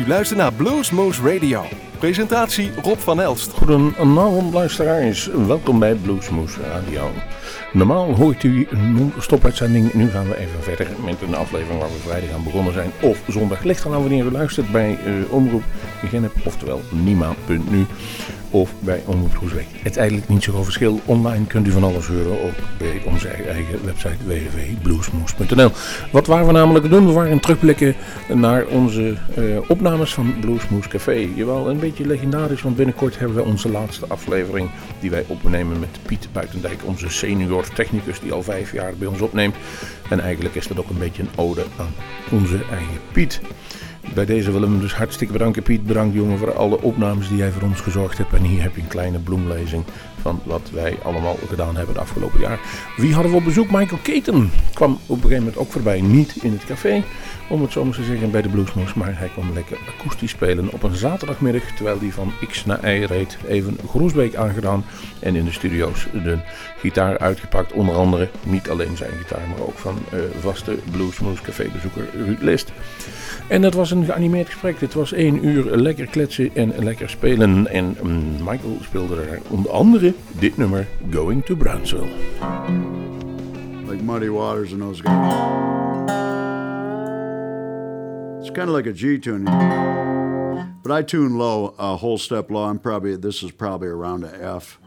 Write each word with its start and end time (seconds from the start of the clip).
U 0.00 0.06
luistert 0.06 0.38
naar 0.38 0.52
Bluesmoose 0.52 1.22
Radio. 1.22 1.64
Presentatie 1.98 2.70
Rob 2.82 2.98
van 2.98 3.20
Elst. 3.20 3.52
Goedenavond 3.52 4.52
luisteraars, 4.52 5.26
welkom 5.26 5.78
bij 5.78 5.94
Bluesmoose 5.94 6.60
Radio. 6.62 7.10
Normaal 7.72 8.14
hoort 8.14 8.42
u 8.42 8.66
een 8.70 8.94
non-stop-uitzending. 8.94 9.94
Nu 9.94 10.10
gaan 10.10 10.28
we 10.28 10.36
even 10.36 10.62
verder 10.62 10.86
met 11.04 11.22
een 11.22 11.34
aflevering 11.34 11.80
waar 11.80 11.88
we 11.88 12.08
vrijdag 12.08 12.30
aan 12.30 12.44
begonnen 12.44 12.72
zijn. 12.72 12.90
Of 13.00 13.22
zondag. 13.28 13.62
Ligt 13.62 13.84
er 13.84 13.90
nou 13.90 14.02
wanneer 14.02 14.24
u 14.24 14.30
luistert 14.30 14.72
bij 14.72 14.98
uh, 15.06 15.32
Omroep 15.32 15.62
Genep, 16.08 16.32
oftewel 16.44 16.80
Nima.nu 16.90 17.86
of 18.50 18.72
bij 18.78 19.02
Omroep 19.06 19.36
Groesbeek. 19.36 19.66
Eigenlijk 19.94 20.28
niet 20.28 20.42
zoveel 20.42 20.64
verschil. 20.64 21.00
Online 21.04 21.46
kunt 21.46 21.66
u 21.66 21.70
van 21.70 21.84
alles 21.84 22.06
horen 22.06 22.42
op 22.42 22.54
bij 22.78 23.02
onze 23.04 23.28
eigen 23.28 23.84
website 23.84 24.24
www.bluesmoes.nl. 24.26 25.70
Wat 26.12 26.26
waren 26.26 26.46
we 26.46 26.52
namelijk 26.52 26.90
doen? 26.90 27.06
We 27.06 27.12
waren 27.12 27.40
terugblikken 27.40 27.94
naar 28.28 28.66
onze 28.66 29.16
uh, 29.38 29.58
opnames 29.68 30.14
van 30.14 30.34
Bluesmoes 30.40 30.88
Café. 30.88 31.28
Jawel, 31.34 31.70
een 31.70 31.78
beetje 31.78 32.06
legendarisch, 32.06 32.62
want 32.62 32.76
binnenkort 32.76 33.18
hebben 33.18 33.36
we 33.36 33.44
onze 33.44 33.70
laatste 33.70 34.06
aflevering 34.08 34.70
die 35.00 35.10
wij 35.10 35.24
opnemen 35.26 35.80
met 35.80 35.98
Piet 36.06 36.28
Buitendijk, 36.32 36.80
onze 36.84 37.08
senior 37.08 37.64
technicus 37.74 38.20
die 38.20 38.32
al 38.32 38.42
vijf 38.42 38.72
jaar 38.72 38.92
bij 38.98 39.08
ons 39.08 39.20
opneemt. 39.20 39.56
En 40.10 40.20
eigenlijk 40.20 40.54
is 40.54 40.66
dat 40.66 40.78
ook 40.78 40.90
een 40.90 40.98
beetje 40.98 41.22
een 41.22 41.28
ode 41.36 41.64
aan 41.78 41.94
onze 42.30 42.60
eigen 42.70 42.98
Piet. 43.12 43.40
Bij 44.14 44.24
deze 44.24 44.52
willen 44.52 44.68
we 44.68 44.74
hem 44.74 44.82
dus 44.82 44.94
hartstikke 44.94 45.32
bedanken. 45.32 45.62
Piet, 45.62 45.86
bedankt 45.86 46.14
jongen 46.14 46.38
voor 46.38 46.54
alle 46.54 46.82
opnames 46.82 47.28
die 47.28 47.36
jij 47.36 47.50
voor 47.50 47.62
ons 47.62 47.80
gezorgd 47.80 48.18
hebt. 48.18 48.32
En 48.32 48.42
hier 48.42 48.62
heb 48.62 48.74
je 48.74 48.80
een 48.80 48.88
kleine 48.88 49.18
bloemlezing 49.18 49.84
van 50.20 50.40
wat 50.44 50.70
wij 50.72 50.98
allemaal 51.02 51.38
gedaan 51.48 51.76
hebben 51.76 51.94
het 51.94 52.02
afgelopen 52.02 52.40
jaar. 52.40 52.58
Wie 52.96 53.14
hadden 53.14 53.32
we 53.32 53.38
op 53.38 53.44
bezoek? 53.44 53.70
Michael 53.70 54.00
Keaton 54.02 54.50
kwam 54.72 54.92
op 54.92 55.16
een 55.16 55.22
gegeven 55.22 55.38
moment 55.38 55.56
ook 55.56 55.72
voorbij. 55.72 56.00
Niet 56.00 56.36
in 56.42 56.52
het 56.52 56.64
café, 56.64 57.04
om 57.48 57.62
het 57.62 57.72
zo 57.72 57.84
maar 57.84 57.94
te 57.94 58.04
zeggen, 58.04 58.30
bij 58.30 58.42
de 58.42 58.48
Bluesmoes. 58.48 58.94
Maar 58.94 59.18
hij 59.18 59.28
kwam 59.28 59.52
lekker 59.54 59.78
akoestisch 59.88 60.30
spelen 60.30 60.72
op 60.72 60.82
een 60.82 60.96
zaterdagmiddag. 60.96 61.62
Terwijl 61.62 61.98
hij 62.00 62.10
van 62.10 62.32
X 62.48 62.64
naar 62.64 62.94
Y 62.94 63.04
reed. 63.04 63.38
Even 63.48 63.78
Groesbeek 63.88 64.34
aangedaan. 64.34 64.84
En 65.18 65.36
in 65.36 65.44
de 65.44 65.52
studio's 65.52 66.06
de 66.12 66.38
gitaar 66.78 67.18
uitgepakt. 67.18 67.72
Onder 67.72 67.94
andere 67.94 68.28
niet 68.42 68.70
alleen 68.70 68.96
zijn 68.96 69.12
gitaar, 69.18 69.48
maar 69.48 69.66
ook 69.66 69.78
van 69.78 69.98
uh, 70.14 70.20
vaste 70.40 70.78
Bluesmoes 70.90 71.40
cafébezoeker 71.40 72.08
Ruud 72.14 72.42
List. 72.42 72.72
En 73.50 73.62
dat 73.62 73.74
was 73.74 73.90
een 73.90 74.04
geanimeerd 74.04 74.48
gesprek. 74.48 74.78
Dit 74.78 74.94
was 74.94 75.12
één 75.12 75.46
uur 75.46 75.76
lekker 75.76 76.06
kletsen 76.06 76.50
en 76.54 76.84
lekker 76.84 77.10
spelen. 77.10 77.66
En 77.66 77.96
um, 78.02 78.32
Michael 78.38 78.76
speelde 78.82 79.22
er 79.22 79.40
onder 79.48 79.70
andere 79.70 80.14
dit 80.38 80.56
nummer, 80.56 80.86
Going 81.10 81.44
to 81.44 81.56
Brownsville. 81.56 82.08
Like 83.88 84.02
Muddy 84.02 84.28
Waters 84.28 84.72
and 84.72 84.80
those 84.80 85.02
guys. 85.02 85.34
It's 88.40 88.50
kind 88.50 88.68
of 88.68 88.76
like 88.76 88.88
a 88.88 88.92
G 88.92 89.18
tune. 89.18 89.44
But 90.82 91.00
I 91.00 91.04
tune 91.04 91.36
low, 91.36 91.74
a 91.78 91.96
whole 91.96 92.18
step 92.18 92.50
low. 92.50 92.70
I'm 92.70 92.80
probably, 92.80 93.18
this 93.18 93.42
is 93.42 93.52
probably 93.52 93.88
around 93.88 94.24
a 94.24 94.56
F. 94.56 94.78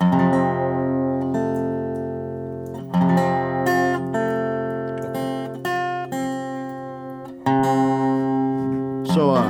So, 9.14 9.30
uh, 9.30 9.48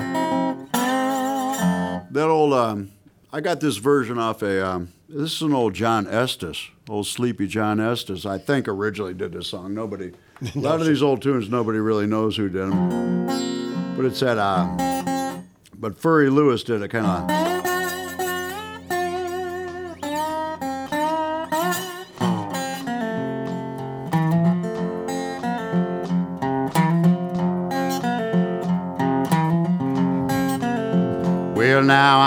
that 2.11 2.27
old, 2.27 2.51
um, 2.51 2.91
I 3.31 3.39
got 3.39 3.61
this 3.61 3.77
version 3.77 4.19
off 4.19 4.41
a, 4.41 4.67
um, 4.67 4.91
this 5.07 5.35
is 5.35 5.41
an 5.41 5.53
old 5.53 5.73
John 5.73 6.05
Estes, 6.05 6.69
old 6.89 7.07
sleepy 7.07 7.47
John 7.47 7.79
Estes. 7.79 8.25
I 8.25 8.39
think 8.39 8.67
originally 8.67 9.13
did 9.13 9.31
this 9.31 9.47
song. 9.47 9.73
Nobody, 9.73 10.11
a 10.55 10.59
lot 10.59 10.81
of 10.81 10.85
these 10.85 11.01
old 11.01 11.21
tunes, 11.21 11.47
nobody 11.47 11.79
really 11.79 12.07
knows 12.07 12.35
who 12.35 12.49
did 12.49 12.71
them. 12.71 13.95
But 13.95 14.03
it 14.03 14.17
said, 14.17 14.37
uh, 14.37 15.39
but 15.75 15.97
Furry 15.97 16.29
Lewis 16.29 16.63
did 16.63 16.81
it 16.81 16.89
kind 16.89 17.05
of. 17.05 17.52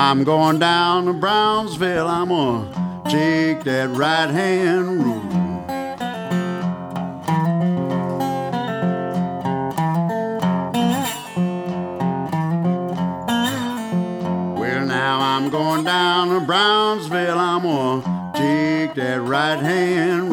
I'm 0.09 0.23
going 0.23 0.61
down 0.61 1.07
to 1.07 1.13
Brownsville. 1.13 2.07
I'm 2.07 2.29
gonna 2.29 3.03
take 3.11 3.65
that 3.65 3.91
right 3.91 4.31
hand 4.31 5.01
now 14.87 15.21
I'm 15.21 15.51
going 15.51 15.83
down 15.83 16.29
to 16.29 16.39
Brownsville. 16.47 17.39
I'm 17.39 17.63
gonna 17.63 18.33
take 18.33 18.95
that 18.95 19.21
right 19.23 19.59
hand 19.59 20.26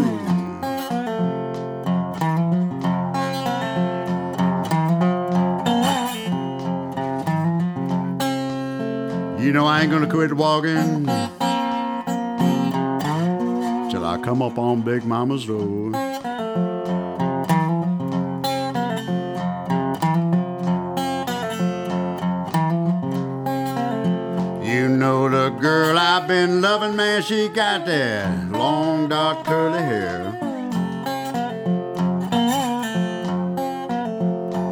know 9.53 9.67
I 9.67 9.81
ain't 9.81 9.91
gonna 9.91 10.09
quit 10.09 10.33
walking 10.33 11.05
till 13.91 14.03
I 14.03 14.19
come 14.23 14.41
up 14.41 14.57
on 14.57 14.81
Big 14.81 15.05
Mama's 15.05 15.47
road. 15.47 15.93
You 24.65 24.89
know 24.89 25.29
the 25.29 25.51
girl 25.61 25.99
I've 25.99 26.27
been 26.27 26.61
loving, 26.61 26.95
man, 26.95 27.21
she 27.21 27.47
got 27.47 27.85
that 27.85 28.49
long 28.49 29.07
dark 29.07 29.45
curly 29.45 29.83
hair. 29.83 30.35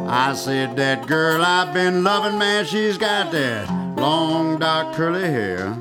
I 0.08 0.32
said 0.34 0.74
that 0.74 1.06
girl 1.06 1.44
I've 1.44 1.72
been 1.72 2.02
loving, 2.02 2.36
man, 2.36 2.64
she's 2.64 2.98
got 2.98 3.30
that 3.30 3.81
long 4.02 4.58
dark 4.58 4.92
curly 4.96 5.20
hair. 5.20 5.76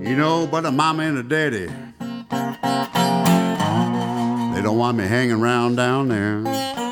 You 0.00 0.16
know, 0.16 0.46
but 0.46 0.64
a 0.64 0.70
mama 0.70 1.02
and 1.02 1.18
a 1.18 1.24
daddy, 1.24 1.66
they 4.54 4.62
don't 4.62 4.78
want 4.78 4.96
me 4.96 5.08
hanging 5.08 5.42
around 5.42 5.74
down 5.74 6.06
there. 6.06 6.87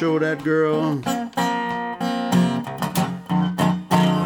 Show 0.00 0.18
that 0.18 0.42
girl 0.42 0.94
what 0.94 1.04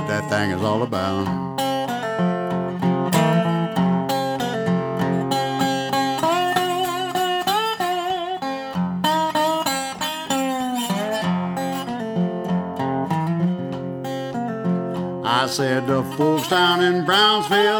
that 0.06 0.24
thing 0.30 0.52
is 0.52 0.62
all 0.62 0.84
about. 0.84 1.26
I 15.26 15.48
said 15.48 15.88
the 15.88 16.04
folks 16.16 16.48
down 16.48 16.84
in 16.84 17.04
Brownsville, 17.04 17.73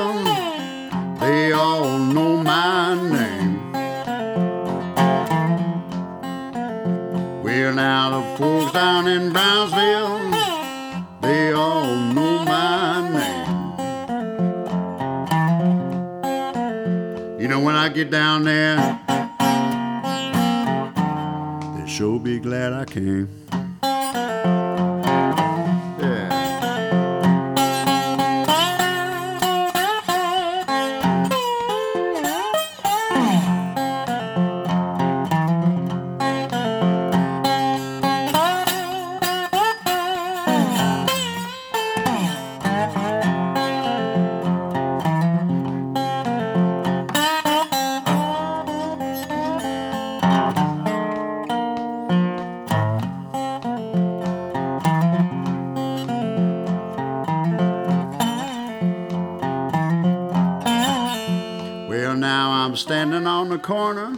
on 63.45 63.51
the 63.51 63.59
corner. 63.59 64.17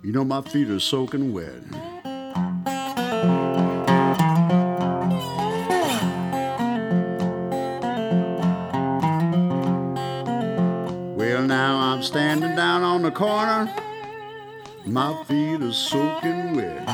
You 0.00 0.12
know, 0.12 0.22
my 0.22 0.42
feet 0.42 0.70
are 0.70 0.78
soaking 0.78 1.32
wet. 1.32 1.60
Well, 11.16 11.42
now 11.42 11.78
I'm 11.78 12.04
standing 12.04 12.54
down 12.54 12.84
on 12.84 13.02
the 13.02 13.10
corner. 13.10 13.68
My 14.86 15.24
feet 15.24 15.60
are 15.60 15.72
soaking 15.72 16.54
wet. 16.54 16.88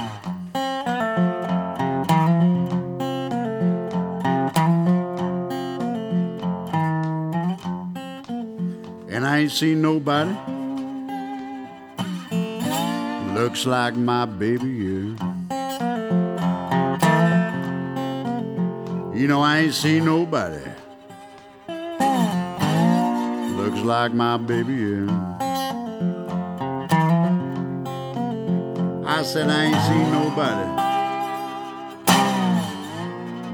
And 9.10 9.26
I 9.26 9.40
ain't 9.40 9.52
seen 9.52 9.82
nobody. 9.82 10.55
Looks 13.46 13.64
like 13.64 13.94
my 13.94 14.24
baby, 14.26 14.66
yeah. 14.66 15.14
You 19.14 19.28
know, 19.28 19.40
I 19.40 19.58
ain't 19.58 19.72
seen 19.72 20.04
nobody. 20.04 20.64
Looks 23.54 23.82
like 23.84 24.12
my 24.14 24.36
baby, 24.36 24.74
yeah. 24.74 25.06
I 29.06 29.22
said 29.22 29.48
I 29.48 29.66
ain't 29.66 29.82
seen 29.90 30.10
nobody. 30.10 30.68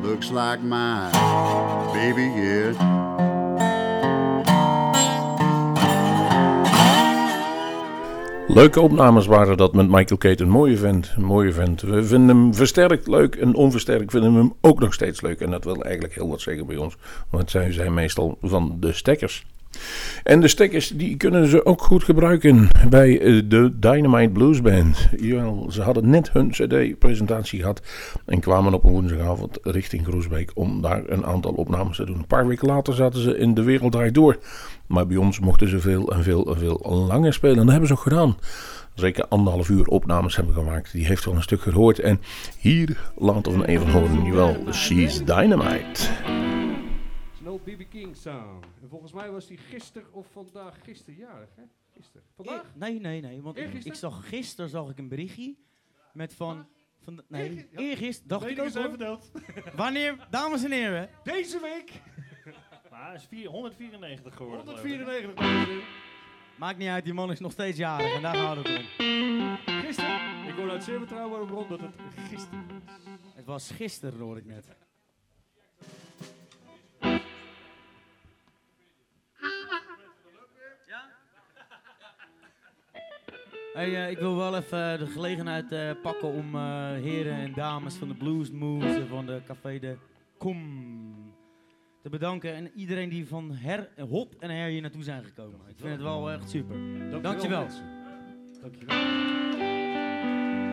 Looks 0.08 0.30
like 0.30 0.62
my 0.62 1.10
baby, 1.92 2.22
yeah. 2.22 3.11
Leuke 8.54 8.80
opnames 8.80 9.26
waren 9.26 9.56
dat 9.56 9.74
met 9.74 9.88
Michael 9.88 10.18
Kate. 10.18 10.42
Een 10.42 10.48
mooie 10.48 10.76
vent. 10.76 11.12
Een 11.16 11.24
mooie 11.24 11.52
vent. 11.52 11.80
We 11.80 12.04
vinden 12.04 12.36
hem 12.36 12.54
versterkt 12.54 13.06
leuk 13.06 13.34
en 13.34 13.54
onversterkt 13.54 14.10
vinden 14.10 14.32
we 14.32 14.38
hem 14.38 14.52
ook 14.60 14.80
nog 14.80 14.94
steeds 14.94 15.20
leuk. 15.20 15.40
En 15.40 15.50
dat 15.50 15.64
wil 15.64 15.82
eigenlijk 15.82 16.14
heel 16.14 16.28
wat 16.28 16.40
zeggen 16.40 16.66
bij 16.66 16.76
ons. 16.76 16.96
Want 17.30 17.50
zij 17.50 17.72
zijn 17.72 17.94
meestal 17.94 18.38
van 18.42 18.76
de 18.80 18.92
stekkers. 18.92 19.44
En 20.22 20.40
de 20.40 20.48
stekkers 20.48 20.88
die 20.88 21.16
kunnen 21.16 21.46
ze 21.46 21.66
ook 21.66 21.82
goed 21.82 22.04
gebruiken 22.04 22.68
bij 22.88 23.20
eh, 23.20 23.42
de 23.44 23.78
Dynamite 23.78 24.32
Blues 24.32 24.60
Band. 24.60 25.08
Jawel, 25.16 25.66
ze 25.70 25.82
hadden 25.82 26.10
net 26.10 26.32
hun 26.32 26.50
cd-presentatie 26.50 27.60
gehad 27.60 27.82
en 28.26 28.40
kwamen 28.40 28.74
op 28.74 28.84
een 28.84 28.90
woensdagavond 28.90 29.58
richting 29.62 30.04
Groesbeek 30.06 30.50
om 30.54 30.82
daar 30.82 31.02
een 31.06 31.24
aantal 31.24 31.52
opnames 31.52 31.96
te 31.96 32.04
doen. 32.04 32.16
Een 32.16 32.26
paar 32.26 32.46
weken 32.46 32.68
later 32.68 32.94
zaten 32.94 33.20
ze 33.20 33.38
in 33.38 33.54
De 33.54 33.62
Wereld 33.62 34.14
Door. 34.14 34.38
Maar 34.86 35.06
bij 35.06 35.16
ons 35.16 35.40
mochten 35.40 35.68
ze 35.68 35.80
veel 35.80 36.12
en 36.12 36.22
veel 36.22 36.54
en 36.54 36.58
veel 36.58 37.04
langer 37.08 37.32
spelen. 37.32 37.56
En 37.56 37.62
dat 37.62 37.70
hebben 37.70 37.88
ze 37.88 37.94
ook 37.94 38.00
gedaan. 38.00 38.36
Zeker 38.94 39.26
anderhalf 39.28 39.68
uur 39.68 39.86
opnames 39.86 40.36
hebben 40.36 40.54
gemaakt. 40.54 40.92
Die 40.92 41.06
heeft 41.06 41.24
wel 41.24 41.34
een 41.34 41.42
stuk 41.42 41.60
gehoord. 41.60 41.98
En 41.98 42.20
hier 42.58 42.96
laten 43.16 43.58
we 43.58 43.66
even 43.66 43.90
horen. 43.90 44.24
Jawel, 44.24 44.56
She's 44.72 45.24
Dynamite. 45.24 46.10
BB 47.64 47.88
King 47.88 48.16
song. 48.16 48.62
En 48.82 48.88
volgens 48.88 49.12
mij 49.12 49.30
was 49.30 49.46
die 49.46 49.58
gisteren 49.58 50.12
of 50.12 50.26
vandaag, 50.32 50.82
gisteren 50.84 51.18
jarig, 51.18 51.48
hè? 51.54 51.62
Gisteren. 51.94 52.26
Vandaag? 52.34 52.62
E- 52.62 52.78
Nee, 52.78 53.00
nee, 53.00 53.20
nee. 53.20 53.42
Want 53.42 53.56
ik, 53.56 53.94
zag 53.94 54.28
gisteren 54.28 54.70
zag 54.70 54.90
ik 54.90 54.98
een 54.98 55.08
berichtje 55.08 55.54
met 56.12 56.34
van. 56.34 56.66
van 57.00 57.22
nee, 57.28 57.54
ja. 57.54 57.78
eergisteren. 57.78 58.28
Dacht 58.28 58.46
ik 58.46 58.60
ook 58.60 58.68
zijn. 58.68 58.96
Wanneer, 59.76 60.26
dames 60.30 60.64
en 60.64 60.70
heren. 60.70 61.08
Deze 61.22 61.60
week 61.60 61.92
Maar 62.90 63.06
hij 63.06 63.14
is 63.14 63.24
vier- 63.24 63.48
194 63.48 64.34
geworden. 64.36 64.60
geloof 64.66 64.84
ik. 64.84 64.90
194 64.90 65.34
mensen. 65.66 65.84
Maakt 66.58 66.78
niet 66.78 66.88
uit, 66.88 67.04
die 67.04 67.14
man 67.14 67.30
is 67.30 67.40
nog 67.40 67.52
steeds 67.52 67.78
jarig 67.78 68.14
en 68.14 68.22
daar 68.22 68.34
gaat 68.34 68.56
het 68.56 68.68
om. 68.68 68.84
Gisteren. 69.66 70.46
Ik 70.48 70.54
hoorde 70.54 70.70
uit 70.72 70.84
zeer 70.84 71.00
betrouwbare 71.00 71.46
bron 71.46 71.68
dat 71.68 71.80
het 71.80 71.94
gisteren 72.28 72.66
was. 72.68 73.34
Het 73.34 73.44
was 73.44 73.70
gisteren, 73.70 74.20
hoor 74.20 74.36
ik 74.36 74.44
net. 74.44 74.66
Hey, 83.72 84.04
eh, 84.04 84.10
ik 84.10 84.18
wil 84.18 84.36
wel 84.36 84.56
even 84.56 84.92
eh, 84.92 84.98
de 84.98 85.06
gelegenheid 85.06 85.72
eh, 85.72 85.90
pakken 86.02 86.28
om 86.28 86.56
heren 86.94 87.32
en 87.32 87.52
dames 87.52 87.94
van 87.94 88.08
de 88.08 88.14
Blues 88.14 88.50
Moves 88.50 88.94
en 88.94 89.08
van 89.08 89.26
de 89.26 89.40
Café 89.46 89.78
de 89.78 89.96
Kom 90.38 90.58
te 92.02 92.08
bedanken. 92.08 92.54
En 92.54 92.70
iedereen 92.74 93.08
die 93.08 93.26
van 93.26 93.50
her, 93.52 93.88
hop 94.08 94.34
en 94.38 94.50
her 94.50 94.68
hier 94.68 94.80
naartoe 94.80 95.02
zijn 95.02 95.24
gekomen. 95.24 95.60
Ik 95.68 95.74
vind 95.76 95.92
het 95.92 96.02
wel 96.02 96.30
echt 96.30 96.50
super. 96.50 96.76
Dankjewel. 97.22 97.60
mensen. 97.60 97.84
Dankjewel. 98.60 98.96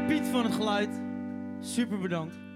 Piet 0.08 0.28
van 0.28 0.44
het 0.44 0.54
geluid, 0.54 1.02
super 1.60 2.00
bedankt. 2.00 2.49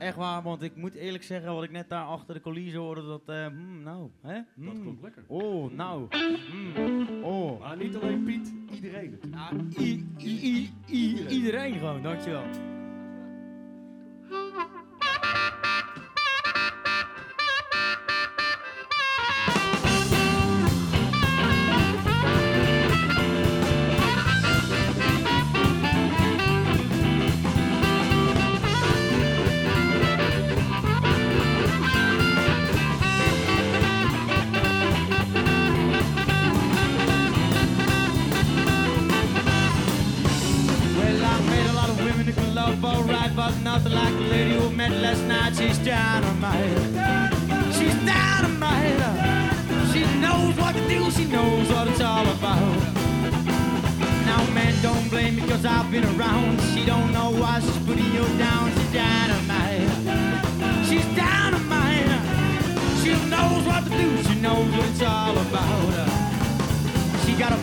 Echt 0.00 0.16
waar, 0.16 0.42
want 0.42 0.62
ik 0.62 0.76
moet 0.76 0.94
eerlijk 0.94 1.24
zeggen, 1.24 1.54
wat 1.54 1.62
ik 1.62 1.70
net 1.70 1.88
daar 1.88 2.04
achter 2.04 2.34
de 2.34 2.40
coulissen 2.40 2.80
hoorde, 2.80 3.06
dat, 3.06 3.22
hmm, 3.26 3.82
nou, 3.82 4.10
hè? 4.22 4.34
Dat 4.34 4.44
Hmm. 4.74 4.84
komt 4.84 5.02
lekker. 5.02 5.24
Oh, 5.26 5.72
nou, 5.72 6.06
hmm, 6.50 7.22
oh. 7.24 7.60
Maar 7.60 7.76
niet 7.76 7.96
alleen 7.96 8.22
Piet, 8.22 8.54
iedereen 8.74 9.10
natuurlijk. 9.10 9.34
Ja, 9.76 9.82
i- 9.84 10.06
i- 10.18 10.40
i- 10.44 10.70
i- 10.86 11.26
iedereen 11.28 11.72
gewoon, 11.78 12.02
dankjewel. 12.02 12.42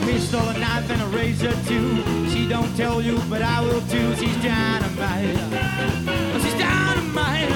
A 0.08 0.10
pistol, 0.10 0.40
a 0.40 0.58
knife, 0.58 0.90
and 0.90 1.02
a 1.02 1.06
razor 1.08 1.52
too. 1.66 2.30
She 2.30 2.48
don't 2.48 2.74
tell 2.78 3.02
you, 3.02 3.20
but 3.30 3.42
I 3.42 3.60
will 3.60 3.82
too. 3.88 4.16
She's 4.16 4.38
dynamite. 4.42 5.36
She's 6.42 6.54
dynamite. 6.54 7.52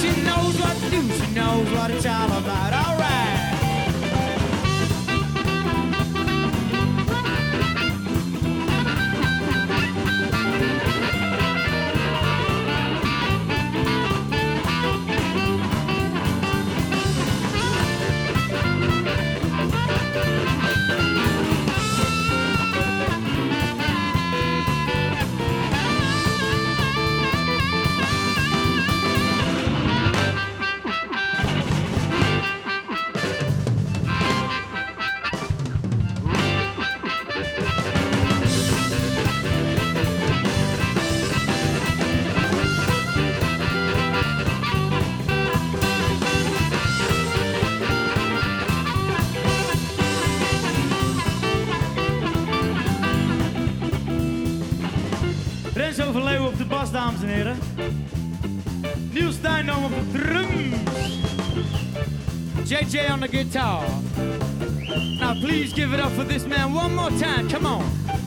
She 0.00 0.22
knows 0.22 0.58
what 0.58 0.74
to 0.78 0.90
do. 0.90 1.02
She 1.12 1.34
knows 1.34 1.70
what 1.72 1.90
it's. 1.90 2.06
All 2.06 2.29
On 62.92 63.20
the 63.20 63.28
guitar. 63.28 63.86
Now 65.20 65.34
please 65.34 65.72
give 65.72 65.94
it 65.94 66.00
up 66.00 66.10
for 66.10 66.24
this 66.24 66.44
man 66.44 66.74
one 66.74 66.96
more 66.96 67.10
time. 67.20 67.48
Come 67.48 67.64
on. 67.64 68.19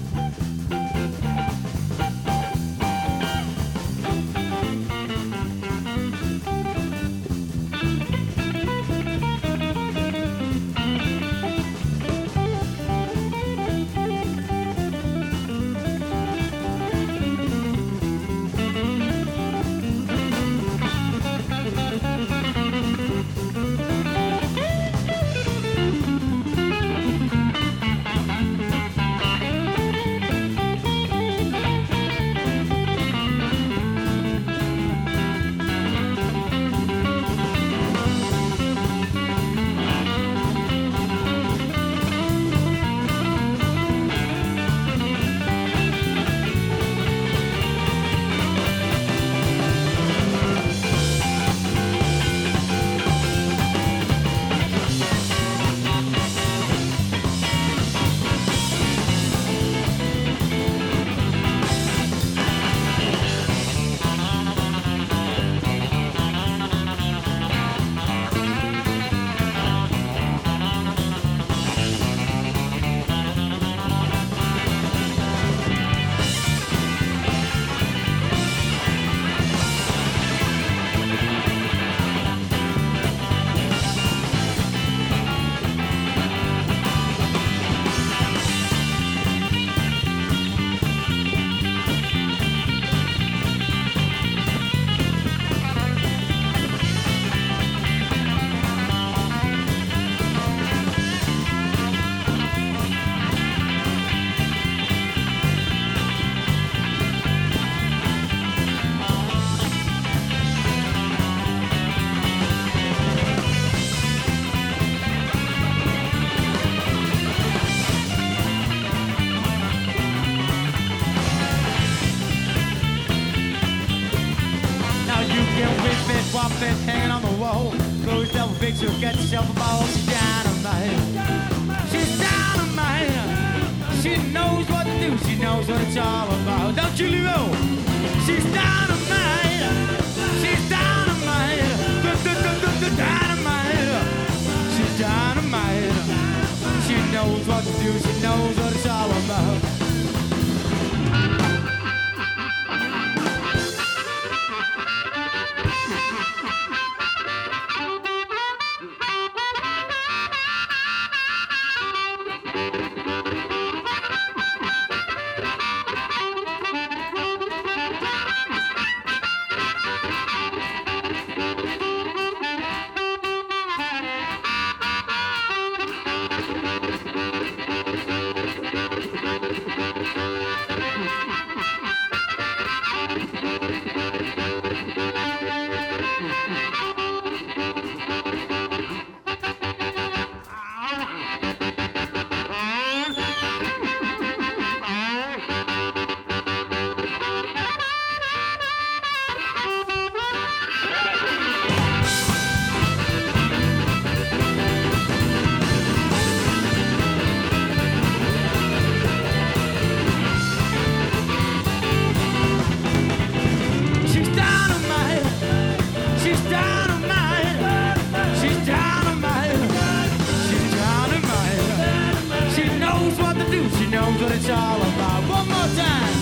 It's 224.36 224.50
all 224.50 224.82
about. 224.82 225.22
One 225.30 225.48
more 225.48 225.70
time. 225.78 226.14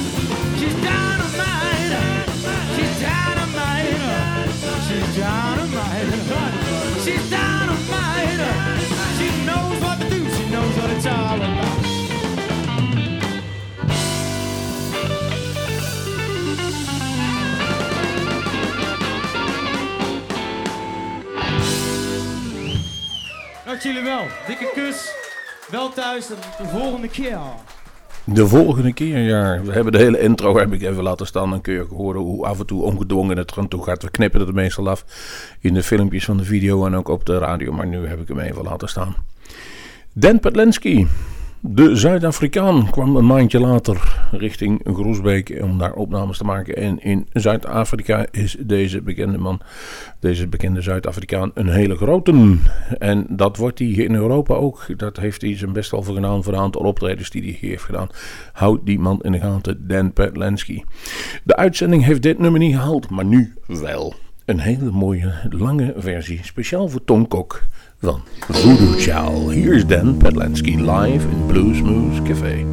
She's 0.60 0.76
dynamite. 0.84 1.92
She's 2.76 3.00
dynamite. 3.00 4.00
She's 4.88 5.16
dynamite. 5.16 6.12
She's 7.04 7.30
dynamite. 7.30 8.42
She 9.18 9.28
knows 9.46 9.82
what 9.82 10.00
to 10.02 10.10
do. 10.10 10.30
She 10.30 10.50
knows 10.50 10.76
what 10.78 10.90
it's 10.90 11.06
all 11.06 11.36
about. 11.36 11.80
Dank 23.66 23.82
jullie 23.82 24.04
wel. 24.04 24.28
Dikke 24.48 24.72
kus. 24.74 25.12
Wel 25.70 25.90
thuis. 25.90 26.28
Tot 26.28 26.58
de 26.58 26.68
volgende 26.68 27.08
keer. 27.08 27.40
De 28.34 28.48
volgende 28.48 28.94
keer, 28.94 29.18
ja. 29.18 29.62
We 29.64 29.72
hebben 29.72 29.92
de 29.92 29.98
hele 29.98 30.20
intro 30.20 30.58
heb 30.58 30.74
ik 30.74 30.82
even 30.82 31.04
laten 31.04 31.28
staan. 31.28 31.50
Dan 31.50 31.62
kun 31.62 31.74
je 31.74 31.86
horen 31.90 32.22
hoe 32.22 32.46
af 32.46 32.60
en 32.60 32.66
toe 32.66 32.84
ongedwongen 32.84 33.38
het 33.38 33.52
eraan 33.52 33.68
toe 33.68 33.84
gaat. 33.84 34.04
We 34.04 34.12
knippen 34.12 34.40
het 34.40 34.54
meestal 34.54 34.90
af 34.90 35.06
in 35.60 35.74
de 35.74 35.84
filmpjes 35.84 36.26
van 36.26 36.38
de 36.38 36.44
video 36.44 36.86
en 36.86 36.96
ook 36.96 37.08
op 37.08 37.26
de 37.26 37.38
radio. 37.38 37.72
Maar 37.72 37.88
nu 37.88 38.08
heb 38.08 38.22
ik 38.22 38.28
hem 38.28 38.40
even 38.40 38.64
laten 38.64 38.90
staan. 38.90 39.16
Dan 40.14 40.40
Patlinski. 40.40 41.08
De 41.64 41.96
Zuid-Afrikaan 41.96 42.90
kwam 42.90 43.16
een 43.16 43.26
maandje 43.26 43.60
later 43.60 44.28
richting 44.32 44.82
Groesbeek 44.84 45.60
om 45.62 45.78
daar 45.78 45.94
opnames 45.94 46.38
te 46.38 46.44
maken. 46.44 46.76
En 46.76 47.04
in 47.04 47.28
Zuid-Afrika 47.34 48.26
is 48.32 48.58
deze 48.60 49.02
bekende 49.02 49.38
man, 49.38 49.62
deze 50.20 50.48
bekende 50.48 50.82
Zuid-Afrikaan, 50.82 51.52
een 51.54 51.70
hele 51.70 51.96
grote. 51.96 52.58
En 53.00 53.26
dat 53.30 53.58
wordt 53.58 53.80
hij 53.80 53.88
in 53.88 54.16
Europa 54.16 54.54
ook. 54.54 54.86
Dat 54.98 55.18
heeft 55.18 55.42
hij 55.42 55.58
zijn 55.58 55.74
best 55.74 55.92
wel 55.92 56.04
voor 56.04 56.16
gedaan 56.16 56.44
voor 56.44 56.54
een 56.54 56.60
aantal 56.60 56.82
optredens 56.82 57.30
die 57.30 57.42
hij 57.42 57.70
heeft 57.70 57.84
gedaan. 57.84 58.10
Houd 58.54 58.86
die 58.86 59.00
man 59.00 59.22
in 59.22 59.32
de 59.32 59.40
gaten, 59.40 59.88
Dan 59.88 60.14
Petlansky. 60.14 60.84
De 61.44 61.56
uitzending 61.56 62.04
heeft 62.04 62.22
dit 62.22 62.40
nummer 62.40 62.60
niet 62.60 62.76
gehaald, 62.76 63.10
maar 63.10 63.26
nu 63.26 63.54
wel. 63.66 64.14
Een 64.46 64.60
hele 64.60 64.92
mooie 64.92 65.34
lange 65.50 65.94
versie, 65.98 66.40
speciaal 66.44 66.90
voor 66.90 67.04
Tom 67.04 67.28
Kok 67.28 67.62
van 68.02 68.22
Voodoo 68.50 68.94
Chow. 68.98 69.52
Hier 69.52 69.74
is 69.74 69.86
Dan 69.86 70.18
Petlansky 70.18 70.76
live 70.76 71.28
in 71.28 71.48
Blues 71.48 71.82
Moose 71.82 72.22
Café. 72.22 72.66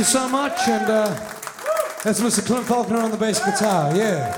You 0.00 0.04
so 0.04 0.26
much, 0.30 0.66
and 0.66 0.90
uh, 0.90 1.08
that's 2.02 2.20
Mr. 2.20 2.44
Clint 2.46 2.64
Faulkner 2.64 2.96
on 2.96 3.10
the 3.10 3.18
bass 3.18 3.38
guitar, 3.38 3.94
yeah. 3.94 4.34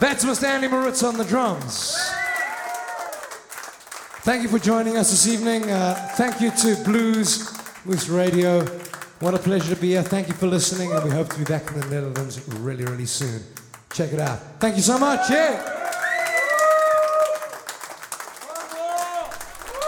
That's 0.00 0.24
Mr. 0.24 0.44
Andy 0.44 0.66
Maritz 0.66 1.02
on 1.02 1.18
the 1.18 1.26
drums. 1.26 1.94
Thank 4.22 4.44
you 4.44 4.48
for 4.48 4.58
joining 4.58 4.96
us 4.96 5.10
this 5.10 5.28
evening. 5.28 5.70
Uh, 5.70 5.94
thank 6.14 6.40
you 6.40 6.52
to 6.52 6.82
Blues 6.84 7.52
Moose 7.84 8.08
Radio. 8.08 8.64
What 9.20 9.34
a 9.34 9.38
pleasure 9.38 9.74
to 9.74 9.80
be 9.80 9.88
here. 9.88 10.02
Thank 10.02 10.28
you 10.28 10.34
for 10.34 10.46
listening, 10.46 10.92
and 10.92 11.04
we 11.04 11.10
hope 11.10 11.28
to 11.28 11.38
be 11.38 11.44
back 11.44 11.70
in 11.70 11.80
the 11.80 11.86
Netherlands 11.88 12.40
really, 12.48 12.84
really 12.84 13.04
soon. 13.04 13.42
Check 13.92 14.14
it 14.14 14.20
out. 14.20 14.38
Thank 14.58 14.76
you 14.76 14.82
so 14.82 14.98
much. 14.98 15.28
Yeah. 15.28 15.83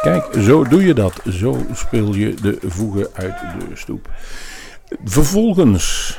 Kijk, 0.06 0.26
zo 0.38 0.64
doe 0.64 0.84
je 0.84 0.94
dat. 0.94 1.20
Zo 1.28 1.56
speel 1.72 2.14
je 2.14 2.34
de 2.34 2.58
voegen 2.66 3.08
uit 3.12 3.38
de 3.40 3.76
stoep. 3.76 4.08
Vervolgens 5.04 6.18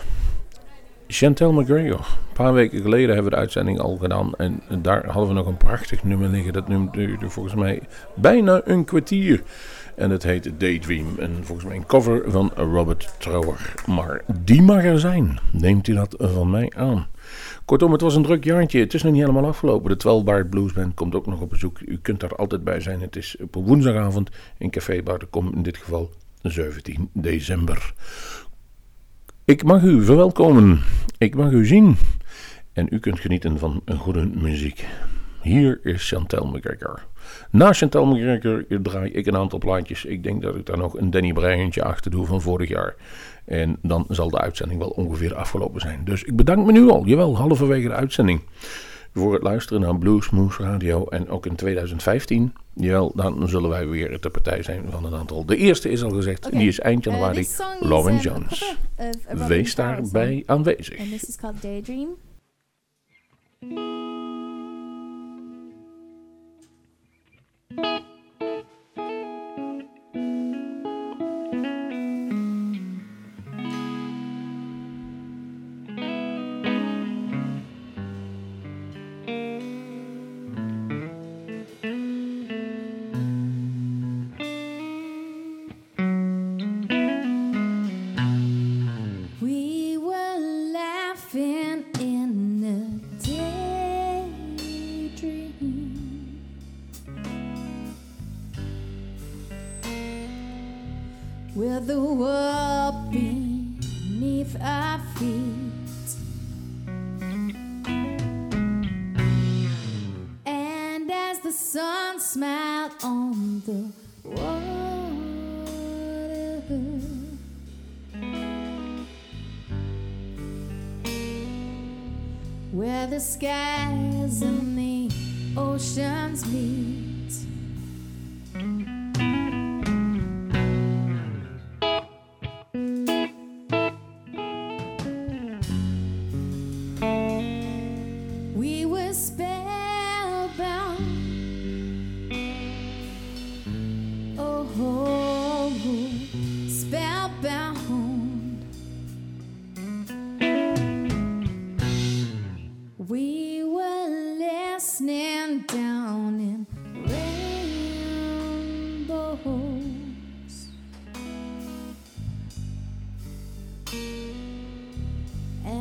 Chantel 1.07 1.53
McGregor. 1.53 1.99
Een 1.99 2.33
paar 2.33 2.53
weken 2.53 2.81
geleden 2.81 3.07
hebben 3.07 3.23
we 3.23 3.29
de 3.29 3.35
uitzending 3.35 3.79
al 3.79 3.97
gedaan. 3.97 4.35
En 4.35 4.61
daar 4.81 5.05
hadden 5.05 5.27
we 5.27 5.33
nog 5.33 5.47
een 5.47 5.57
prachtig 5.57 6.03
nummer 6.03 6.29
liggen. 6.29 6.53
Dat 6.53 6.67
nummer 6.67 6.91
duurde 6.91 7.29
volgens 7.29 7.55
mij 7.55 7.81
bijna 8.15 8.61
een 8.63 8.85
kwartier. 8.85 9.41
En 9.95 10.09
het 10.09 10.23
heet 10.23 10.51
Daydream. 10.57 11.07
En 11.19 11.31
volgens 11.41 11.67
mij 11.67 11.75
een 11.75 11.85
cover 11.85 12.31
van 12.31 12.51
Robert 12.55 13.09
Trower. 13.17 13.73
Maar 13.85 14.21
die 14.41 14.61
mag 14.61 14.83
er 14.83 14.99
zijn. 14.99 15.39
Neemt 15.51 15.87
u 15.87 15.93
dat 15.93 16.15
van 16.17 16.49
mij 16.49 16.71
aan. 16.75 17.07
Kortom, 17.67 17.91
het 17.91 18.01
was 18.01 18.15
een 18.15 18.23
druk 18.23 18.43
jaartje. 18.43 18.79
Het 18.79 18.93
is 18.93 19.03
nog 19.03 19.11
niet 19.11 19.21
helemaal 19.21 19.45
afgelopen. 19.45 19.89
De 19.89 19.97
12 19.97 20.23
Bar 20.23 20.45
Blues 20.45 20.73
Band 20.73 20.93
komt 20.93 21.15
ook 21.15 21.25
nog 21.25 21.41
op 21.41 21.49
bezoek. 21.49 21.79
U 21.79 21.97
kunt 22.01 22.19
daar 22.19 22.35
altijd 22.35 22.63
bij 22.63 22.79
zijn. 22.79 23.01
Het 23.01 23.15
is 23.15 23.35
op 23.41 23.55
woensdagavond 23.55 24.29
in 24.57 24.69
Café 24.69 25.03
Kom 25.29 25.53
In 25.53 25.63
dit 25.63 25.77
geval 25.77 26.09
17 26.41 27.09
december. 27.13 27.93
Ik 29.45 29.63
mag 29.63 29.83
u 29.83 30.03
verwelkomen. 30.03 30.81
Ik 31.17 31.35
mag 31.35 31.51
u 31.51 31.65
zien. 31.65 31.95
En 32.73 32.87
u 32.89 32.99
kunt 32.99 33.19
genieten 33.19 33.59
van 33.59 33.81
een 33.85 33.97
goede 33.97 34.25
muziek. 34.25 34.87
Hier 35.41 35.79
is 35.83 36.09
Chantel 36.09 36.45
McGregor. 36.45 37.01
Na 37.51 37.73
Chantal 37.73 38.05
McGregor 38.05 38.65
draai 38.81 39.11
ik 39.11 39.25
een 39.25 39.35
aantal 39.35 39.59
plaatjes. 39.59 40.05
Ik 40.05 40.23
denk 40.23 40.41
dat 40.41 40.55
ik 40.55 40.65
daar 40.65 40.77
nog 40.77 40.97
een 40.97 41.09
Danny 41.09 41.33
Breientje 41.33 41.83
achter 41.83 42.11
doe 42.11 42.25
van 42.25 42.41
vorig 42.41 42.69
jaar. 42.69 42.95
En 43.47 43.77
dan 43.81 44.05
zal 44.09 44.29
de 44.29 44.39
uitzending 44.39 44.79
wel 44.79 44.89
ongeveer 44.89 45.35
afgelopen 45.35 45.81
zijn. 45.81 46.01
Dus 46.03 46.23
ik 46.23 46.35
bedank 46.35 46.65
me 46.65 46.71
nu 46.71 46.89
al, 46.89 47.05
jawel, 47.05 47.37
halverwege 47.37 47.87
de 47.87 47.93
uitzending. 47.93 48.41
Voor 49.13 49.33
het 49.33 49.43
luisteren 49.43 49.81
naar 49.81 49.97
Blues 49.97 50.29
Moose 50.29 50.61
Radio. 50.63 51.05
En 51.05 51.29
ook 51.29 51.45
in 51.45 51.55
2015, 51.55 52.53
jawel, 52.73 53.11
dan 53.15 53.49
zullen 53.49 53.69
wij 53.69 53.87
weer 53.87 54.21
de 54.21 54.29
partij 54.29 54.63
zijn 54.63 54.83
van 54.89 55.05
een 55.05 55.15
aantal. 55.15 55.45
De 55.45 55.55
eerste 55.57 55.89
is 55.89 56.03
al 56.03 56.09
gezegd, 56.09 56.45
Okay. 56.45 56.59
die 56.59 56.67
is 56.67 56.79
eind 56.79 57.05
Uh, 57.05 57.11
januari. 57.11 57.39
is, 57.39 57.59
Lauren 57.79 58.17
Jones. 58.19 58.75
Robin 59.27 59.47
Wees 59.47 59.75
daarbij 59.75 60.43
aanwezig. 60.45 60.99
And 60.99 61.09
this 61.09 61.27
is 61.27 61.35
called 61.35 61.61
Daydream. 61.61 62.07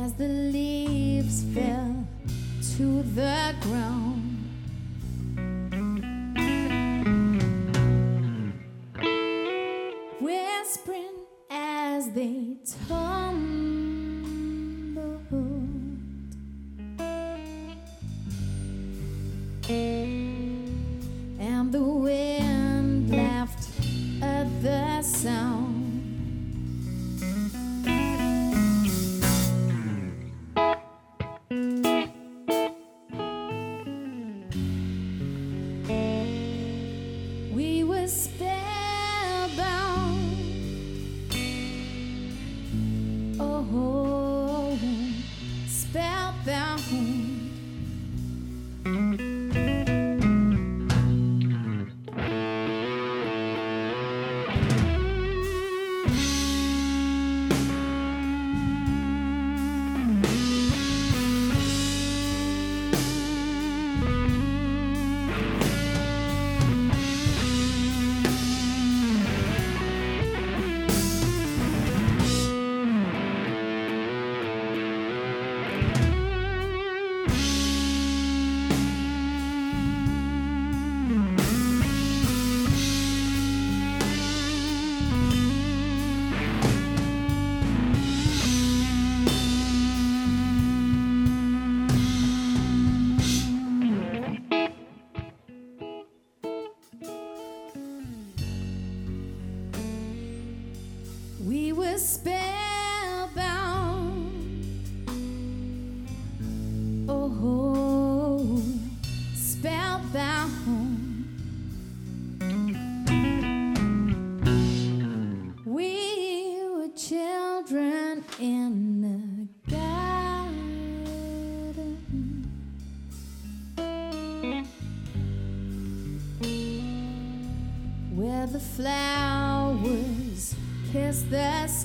As 0.07 0.13
the 0.13 0.27
leaves 0.27 1.43
fell 1.53 2.07
to 2.77 3.03
the 3.13 3.53
ground. 3.61 4.26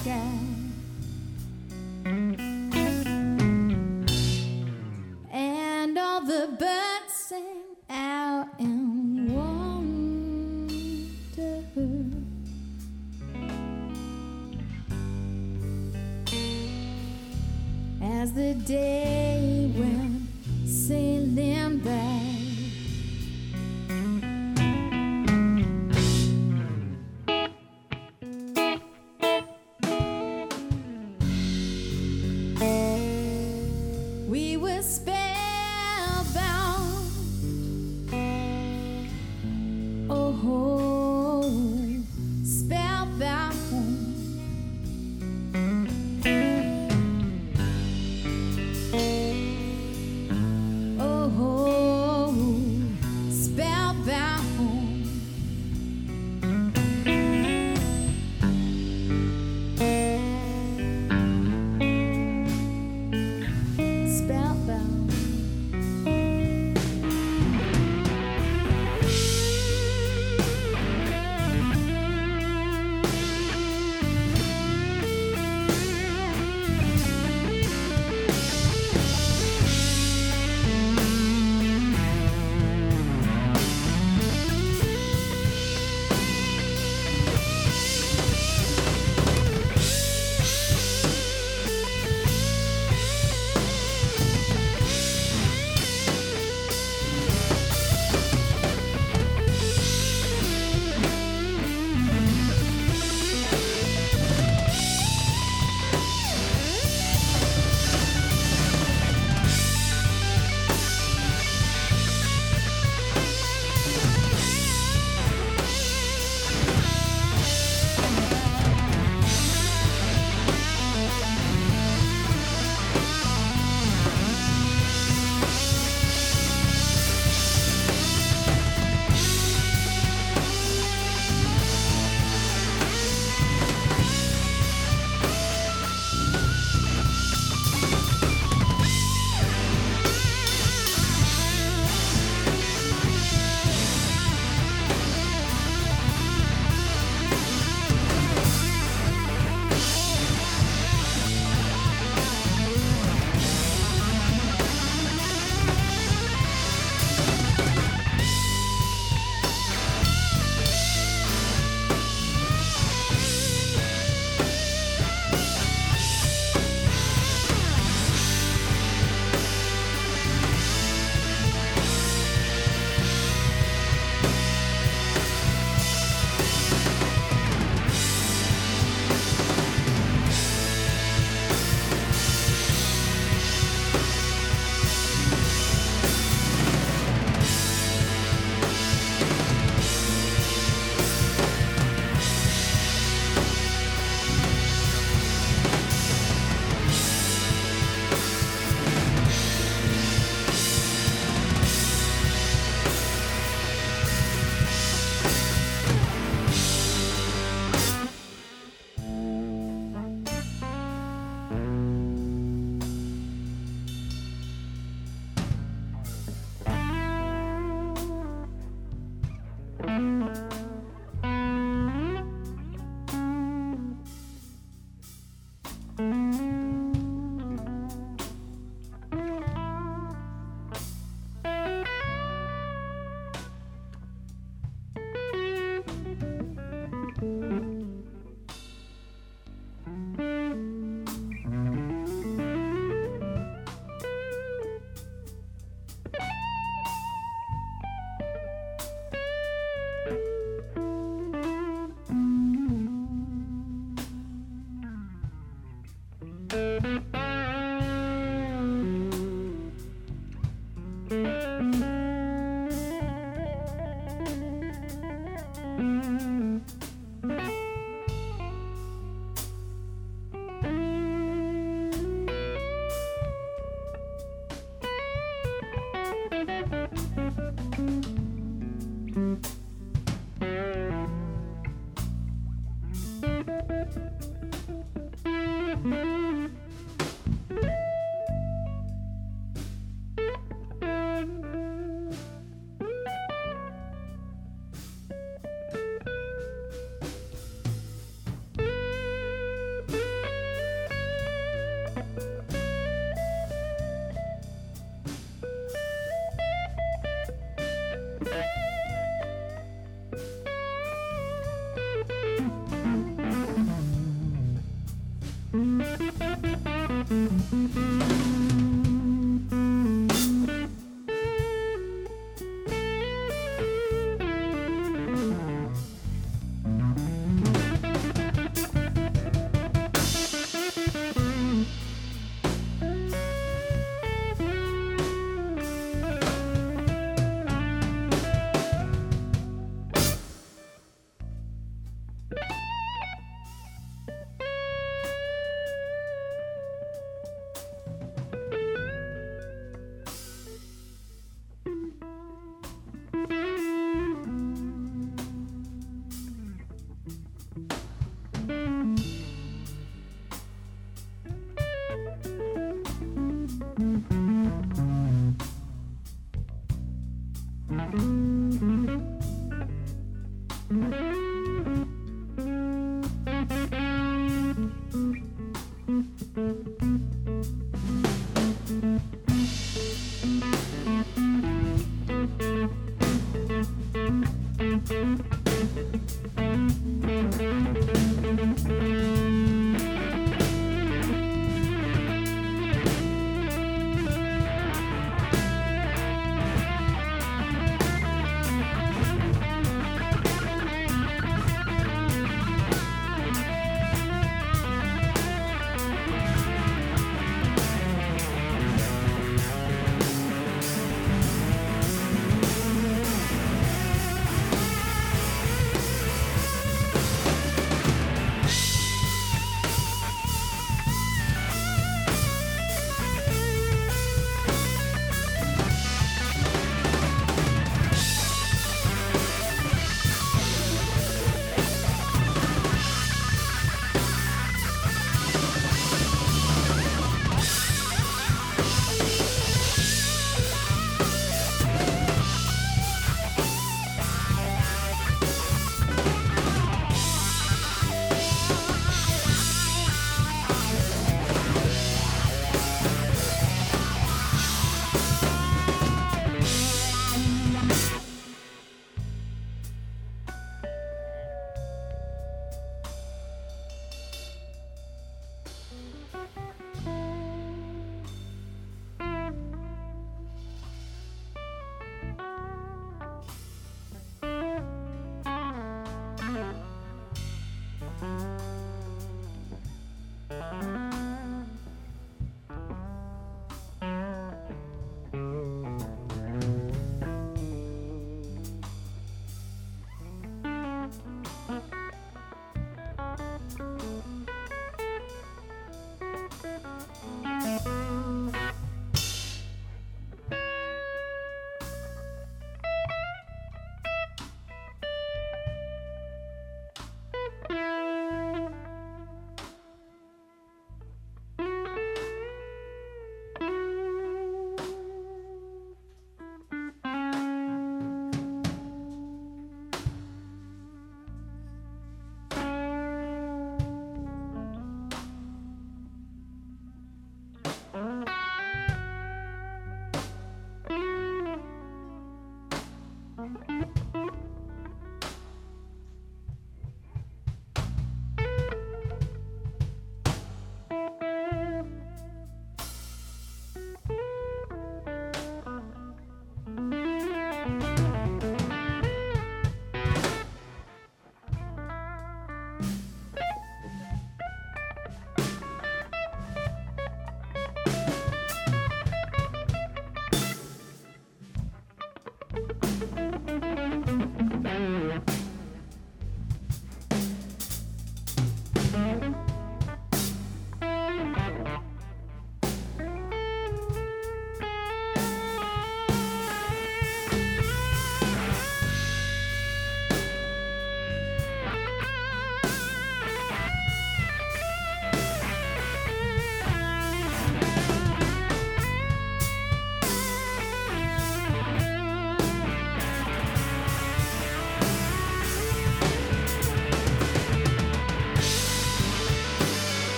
Sky. 0.00 0.29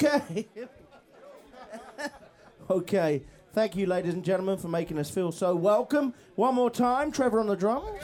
Okay. 0.00 0.46
okay. 2.70 3.22
Thank 3.52 3.74
you, 3.74 3.86
ladies 3.86 4.14
and 4.14 4.24
gentlemen, 4.24 4.56
for 4.56 4.68
making 4.68 4.96
us 4.96 5.10
feel 5.10 5.32
so 5.32 5.56
welcome. 5.56 6.14
One 6.36 6.54
more 6.54 6.70
time, 6.70 7.10
Trevor 7.10 7.40
on 7.40 7.48
the 7.48 7.56
drums. 7.56 8.00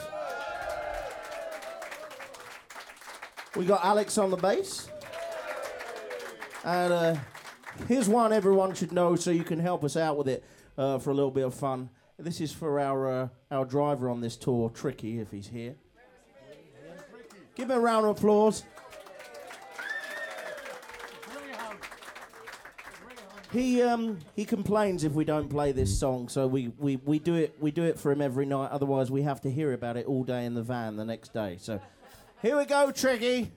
We 3.55 3.65
got 3.65 3.85
Alex 3.85 4.17
on 4.17 4.29
the 4.29 4.35
bass. 4.35 4.89
And 6.65 6.91
uh, 6.91 7.15
here's 7.87 8.09
one 8.09 8.33
everyone 8.33 8.73
should 8.73 8.91
know 8.91 9.15
so 9.15 9.31
you 9.31 9.45
can 9.45 9.59
help 9.59 9.85
us 9.85 9.95
out 9.95 10.17
with 10.17 10.27
it 10.27 10.43
uh, 10.77 10.99
for 10.99 11.11
a 11.11 11.13
little 11.13 11.31
bit 11.31 11.45
of 11.45 11.53
fun. 11.53 11.89
This 12.19 12.41
is 12.41 12.51
for 12.51 12.77
our, 12.77 13.07
uh, 13.07 13.27
our 13.51 13.63
driver 13.63 14.09
on 14.09 14.19
this 14.19 14.35
tour, 14.35 14.69
Tricky, 14.69 15.19
if 15.19 15.31
he's 15.31 15.47
here. 15.47 15.75
Give 17.55 17.69
him 17.69 17.77
a 17.77 17.79
round 17.79 18.05
of 18.05 18.17
applause. 18.17 18.63
He 23.55 23.81
um 23.81 24.19
he 24.35 24.43
complains 24.43 25.05
if 25.05 25.13
we 25.13 25.23
don't 25.23 25.47
play 25.47 25.71
this 25.71 25.97
song, 25.97 26.27
so 26.27 26.45
we, 26.45 26.73
we, 26.77 26.97
we 26.97 27.19
do 27.19 27.35
it 27.35 27.55
we 27.61 27.71
do 27.71 27.83
it 27.83 27.97
for 27.97 28.11
him 28.11 28.21
every 28.21 28.45
night. 28.45 28.69
Otherwise, 28.69 29.09
we 29.09 29.21
have 29.21 29.39
to 29.41 29.49
hear 29.49 29.71
about 29.71 29.95
it 29.95 30.05
all 30.07 30.25
day 30.25 30.43
in 30.43 30.55
the 30.55 30.61
van 30.61 30.97
the 30.97 31.05
next 31.05 31.33
day. 31.33 31.55
So, 31.57 31.79
here 32.41 32.57
we 32.57 32.65
go, 32.65 32.91
Tricky. 32.91 33.53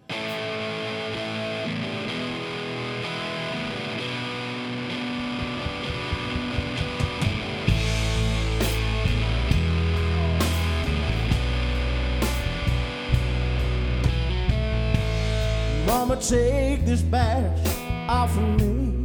Mama, 15.89 16.17
take 16.21 16.85
this 16.85 17.03
badge 17.03 17.69
off 18.09 18.31
of 18.39 18.61
me. 18.61 18.98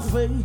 My. 0.00 0.41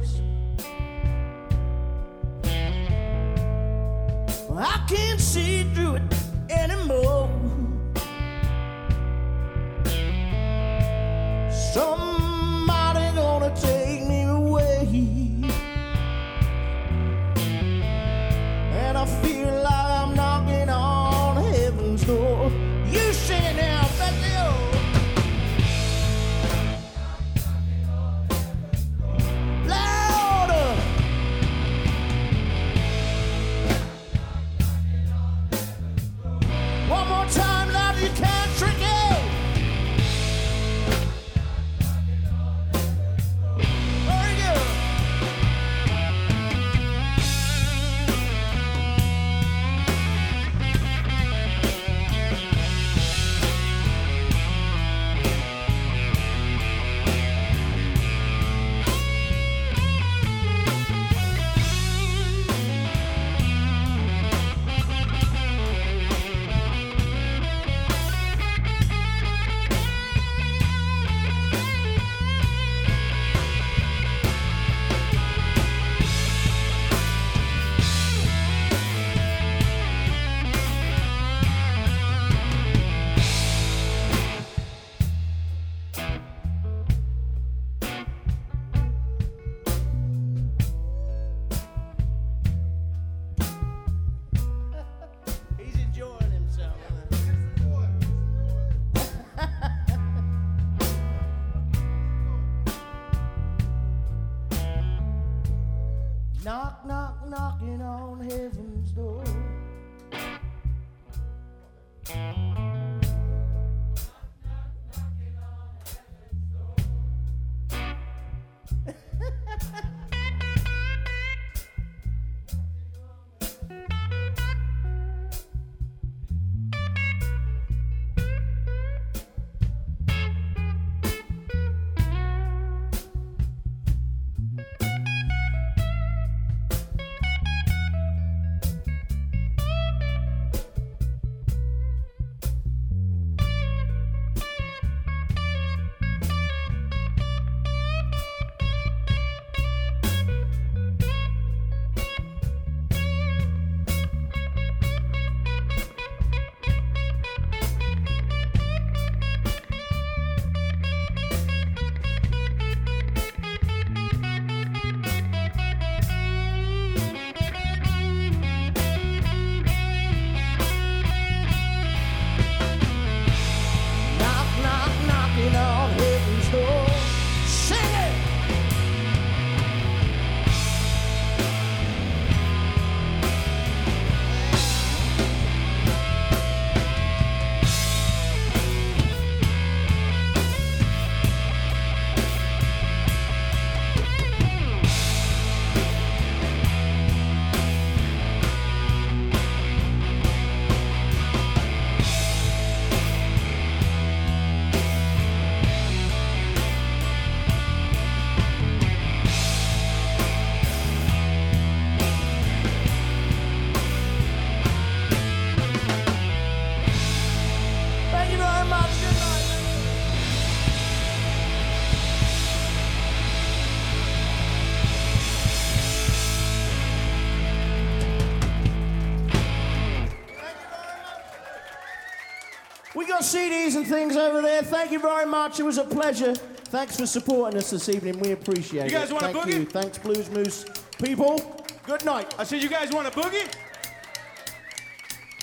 CDs 233.27 233.75
and 233.75 233.85
things 233.85 234.15
over 234.15 234.41
there. 234.41 234.61
Thank 234.63 234.91
you 234.91 234.99
very 234.99 235.25
much. 235.25 235.59
It 235.59 235.63
was 235.63 235.77
a 235.77 235.83
pleasure. 235.83 236.33
Thanks 236.35 236.97
for 236.97 237.05
supporting 237.05 237.57
us 237.57 237.69
this 237.71 237.89
evening. 237.89 238.19
We 238.19 238.31
appreciate 238.31 238.85
it. 238.85 238.91
You 238.91 238.97
guys 238.97 239.11
want 239.11 239.25
a 239.25 239.33
Thank 239.33 239.45
boogie? 239.45 239.53
you. 239.59 239.65
Thanks, 239.65 239.97
Blues 239.97 240.29
Moose 240.29 240.65
people. 241.01 241.65
Good 241.85 242.05
night. 242.05 242.33
I 242.39 242.45
said, 242.45 242.63
you 242.63 242.69
guys 242.69 242.91
want 242.93 243.07
a 243.07 243.11
boogie? 243.11 243.53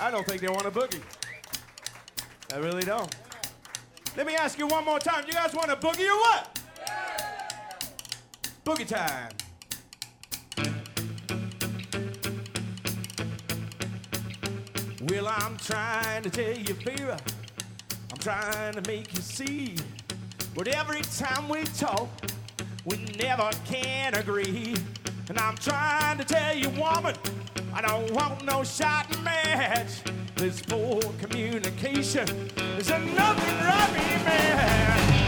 I 0.01 0.11
don't 0.11 0.27
think 0.27 0.41
they 0.41 0.49
want 0.49 0.67
a 0.67 0.71
boogie. 0.71 1.03
I 2.55 2.57
really 2.57 2.85
don't. 2.85 3.15
Let 4.17 4.27
me 4.27 4.35
ask 4.35 4.59
you 4.59 4.67
one 4.67 4.85
more 4.85 4.99
time. 4.99 5.25
You 5.27 5.35
guys 5.35 5.55
want 5.55 5.71
a 5.71 5.77
boogie 5.77 6.09
or 6.09 6.19
what? 6.19 6.61
Boogie 8.65 8.89
time. 8.89 9.31
Well, 15.03 15.29
I'm 15.29 15.59
trying 15.59 16.23
to 16.23 16.31
tell 16.31 16.57
you, 16.57 16.75
baby. 16.75 17.03
Trying 18.25 18.73
to 18.73 18.91
make 18.91 19.15
you 19.15 19.21
see. 19.21 19.75
But 20.55 20.67
every 20.69 21.03
time 21.03 21.47
we 21.47 21.65
talk, 21.65 22.09
we 22.87 22.97
never 23.19 23.51
can 23.67 24.15
agree. 24.15 24.75
And 25.29 25.39
I'm 25.39 25.57
trying 25.57 26.17
to 26.17 26.25
tell 26.25 26.57
you, 26.57 26.71
woman, 26.71 27.15
I 27.75 27.83
don't 27.83 28.11
want 28.13 28.43
no 28.47 28.65
shot 28.65 29.07
match. 29.23 30.01
This 30.37 30.63
poor 30.63 31.03
communication 31.21 32.27
is 32.79 32.89
nothing 32.89 33.59
rubby 33.59 34.25
man. 34.25 35.24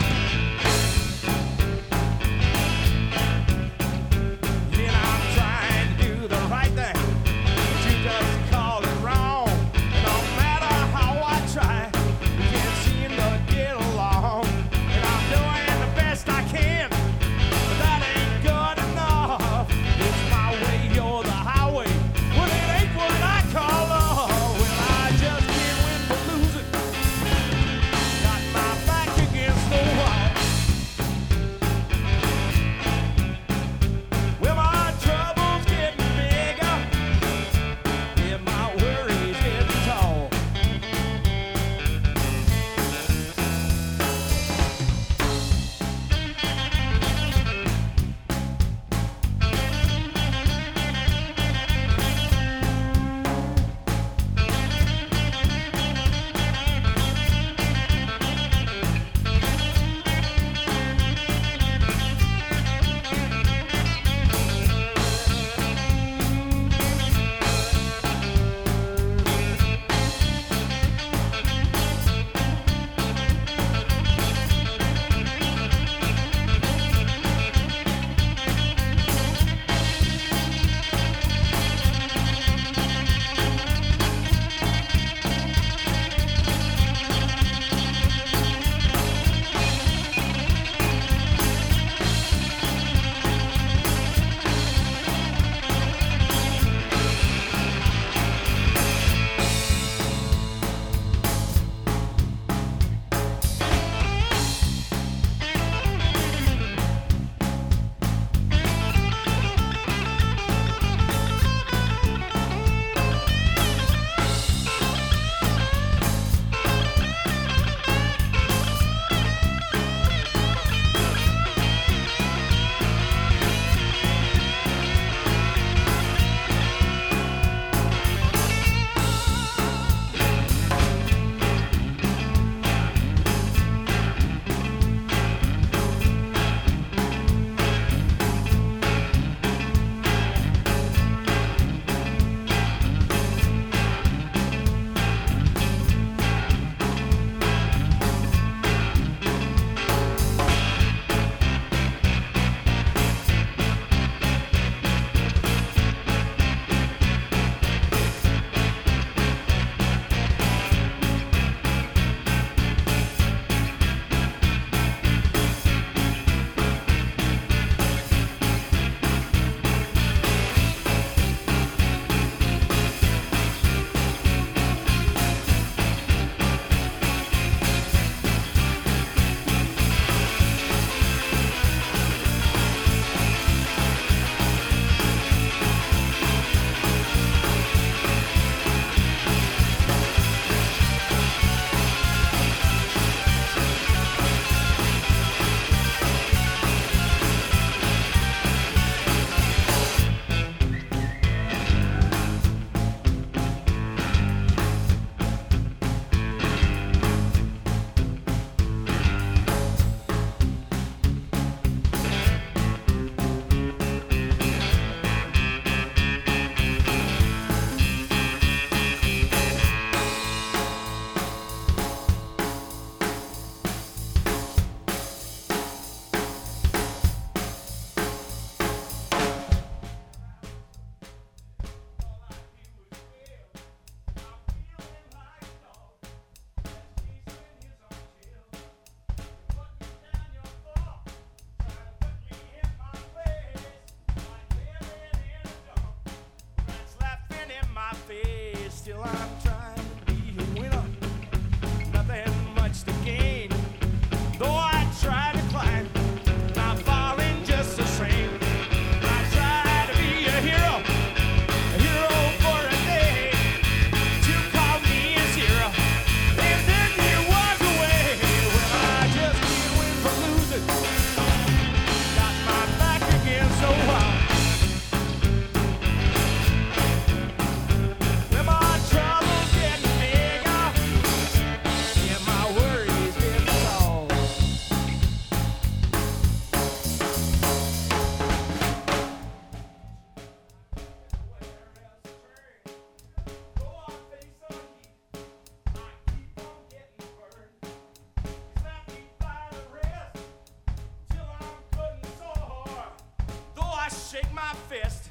My 304.46 304.54
fist. 304.68 305.10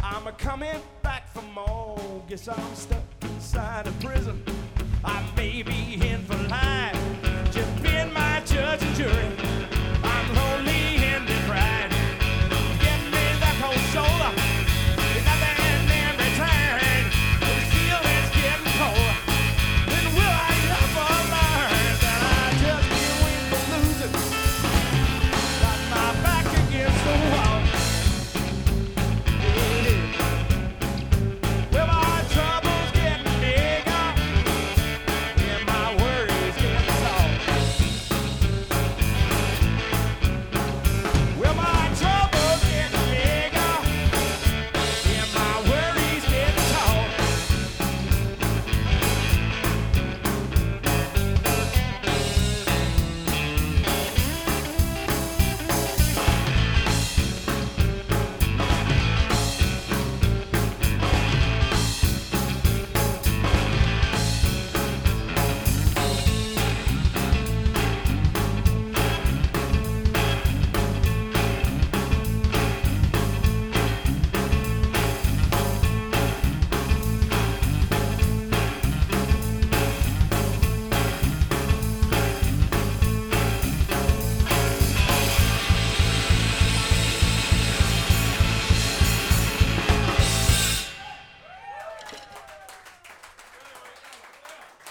I'm 0.00 0.26
a 0.26 0.32
coming 0.32 0.80
back 1.02 1.28
for 1.34 1.42
more. 1.42 2.22
Guess 2.28 2.48
I'm 2.48 2.74
stuck 2.74 3.02
inside 3.22 3.86
a 3.86 3.92
prison. 4.04 4.42
I 5.04 5.22
may 5.36 5.62
be 5.62 6.00
in 6.08 6.20
for 6.24 6.38
life. 6.48 6.96
Just 7.50 7.82
being 7.82 8.10
my 8.12 8.40
judge 8.46 8.82
and 8.82 8.96
jury. 8.96 9.59